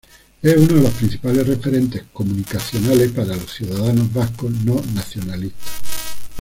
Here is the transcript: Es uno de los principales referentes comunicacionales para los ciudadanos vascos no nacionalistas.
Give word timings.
Es 0.41 0.57
uno 0.57 0.77
de 0.77 0.81
los 0.81 0.93
principales 0.93 1.45
referentes 1.47 2.05
comunicacionales 2.11 3.11
para 3.11 3.35
los 3.35 3.53
ciudadanos 3.53 4.11
vascos 4.11 4.49
no 4.49 4.81
nacionalistas. 4.95 5.79